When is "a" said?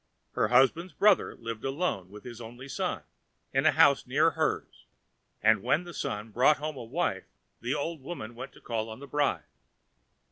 3.67-3.71, 6.75-6.83